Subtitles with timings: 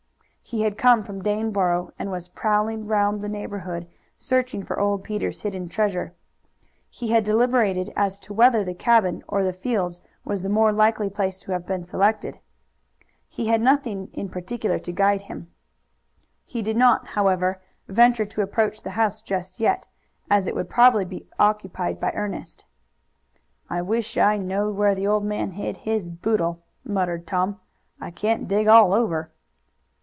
[0.43, 5.43] He had come from Daneboro, and was prowling round the neighborhood searching for old Peter's
[5.43, 6.13] hidden treasure.
[6.89, 11.09] He had deliberated as to whether the cabin or the fields was the more likely
[11.09, 12.37] place to have been selected.
[13.29, 15.49] He had nothing in particular to guide him.
[16.43, 19.87] He did not, however, venture to approach the house just yet,
[20.29, 22.65] as it would probably be occupied by Ernest.
[23.69, 27.57] "I wish I knowed where the old man hid his boodle," muttered Tom.
[28.01, 29.31] "I can't dig all over."